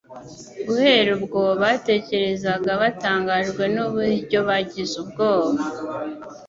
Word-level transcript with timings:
Guhera 0.67 1.09
ubwo, 1.17 1.41
batekerezaga 1.61 2.71
batangajwe 2.81 3.63
n'uburyo 3.75 4.39
bagize 4.47 4.93
ubwoba 5.03 5.59